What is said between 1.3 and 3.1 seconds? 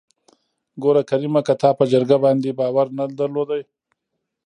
که تا په جرګه باندې باور نه